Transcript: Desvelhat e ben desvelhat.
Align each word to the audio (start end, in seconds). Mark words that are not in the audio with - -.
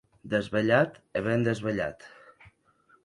Desvelhat 0.33 0.93
e 1.17 1.19
ben 1.25 1.41
desvelhat. 1.45 1.99